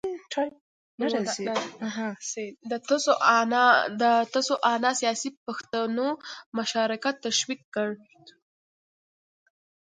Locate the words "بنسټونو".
5.45-6.05